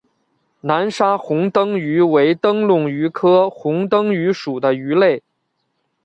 [0.61, 5.21] 南沙虹灯鱼为灯笼鱼科虹灯鱼属的鱼类。